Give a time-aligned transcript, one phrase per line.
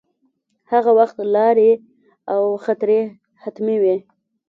[0.71, 1.71] هغه وخت لارې
[2.33, 3.01] او خطرې
[3.41, 3.97] حتمې وې.